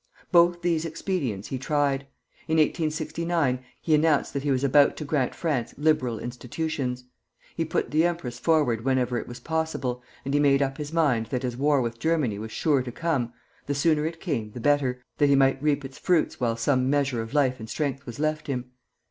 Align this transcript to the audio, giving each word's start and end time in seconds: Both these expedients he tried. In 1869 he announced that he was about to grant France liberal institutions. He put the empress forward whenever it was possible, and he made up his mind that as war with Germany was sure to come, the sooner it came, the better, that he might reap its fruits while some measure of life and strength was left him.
Both 0.31 0.63
these 0.63 0.83
expedients 0.83 1.49
he 1.49 1.59
tried. 1.59 2.07
In 2.47 2.57
1869 2.57 3.59
he 3.79 3.93
announced 3.93 4.33
that 4.33 4.41
he 4.41 4.49
was 4.49 4.63
about 4.63 4.97
to 4.97 5.05
grant 5.05 5.35
France 5.35 5.75
liberal 5.77 6.17
institutions. 6.17 7.03
He 7.55 7.65
put 7.65 7.91
the 7.91 8.03
empress 8.03 8.39
forward 8.39 8.83
whenever 8.83 9.19
it 9.19 9.27
was 9.27 9.39
possible, 9.39 10.01
and 10.25 10.33
he 10.33 10.39
made 10.39 10.63
up 10.63 10.79
his 10.79 10.91
mind 10.91 11.27
that 11.27 11.43
as 11.43 11.55
war 11.55 11.81
with 11.83 11.99
Germany 11.99 12.39
was 12.39 12.51
sure 12.51 12.81
to 12.81 12.91
come, 12.91 13.31
the 13.67 13.75
sooner 13.75 14.03
it 14.07 14.19
came, 14.19 14.53
the 14.53 14.59
better, 14.59 15.03
that 15.19 15.29
he 15.29 15.35
might 15.35 15.61
reap 15.61 15.85
its 15.85 15.99
fruits 15.99 16.39
while 16.39 16.57
some 16.57 16.89
measure 16.89 17.21
of 17.21 17.35
life 17.35 17.59
and 17.59 17.69
strength 17.69 18.07
was 18.07 18.17
left 18.17 18.47
him. 18.47 18.71